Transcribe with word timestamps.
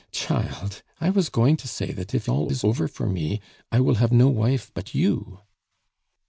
"Child! 0.11 0.81
I 0.99 1.11
was 1.11 1.29
going 1.29 1.57
to 1.57 1.67
say 1.67 1.91
that 1.91 2.15
if 2.15 2.27
all 2.27 2.49
is 2.49 2.63
over 2.63 2.87
for 2.87 3.05
me, 3.05 3.39
I 3.71 3.79
will 3.81 3.97
have 4.01 4.11
no 4.11 4.29
wife 4.29 4.71
but 4.73 4.95
you." 4.95 5.41